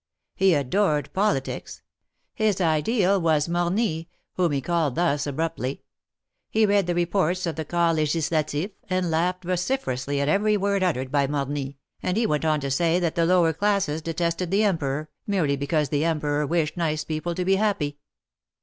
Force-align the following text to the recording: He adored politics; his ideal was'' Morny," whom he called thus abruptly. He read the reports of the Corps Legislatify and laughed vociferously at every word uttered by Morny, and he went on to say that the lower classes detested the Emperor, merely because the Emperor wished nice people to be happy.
He 0.33 0.55
adored 0.55 1.13
politics; 1.13 1.83
his 2.33 2.59
ideal 2.59 3.21
was'' 3.21 3.47
Morny," 3.47 4.09
whom 4.33 4.51
he 4.51 4.59
called 4.59 4.95
thus 4.95 5.27
abruptly. 5.27 5.83
He 6.49 6.65
read 6.65 6.87
the 6.87 6.95
reports 6.95 7.45
of 7.45 7.55
the 7.55 7.65
Corps 7.65 7.93
Legislatify 7.93 8.71
and 8.89 9.11
laughed 9.11 9.43
vociferously 9.43 10.19
at 10.19 10.27
every 10.27 10.57
word 10.57 10.81
uttered 10.81 11.11
by 11.11 11.27
Morny, 11.27 11.77
and 12.01 12.17
he 12.17 12.25
went 12.25 12.45
on 12.45 12.59
to 12.61 12.71
say 12.71 12.97
that 12.99 13.13
the 13.13 13.27
lower 13.27 13.53
classes 13.53 14.01
detested 14.01 14.49
the 14.49 14.63
Emperor, 14.63 15.07
merely 15.27 15.55
because 15.55 15.89
the 15.89 16.03
Emperor 16.03 16.47
wished 16.47 16.75
nice 16.77 17.03
people 17.03 17.35
to 17.35 17.45
be 17.45 17.57
happy. 17.57 17.99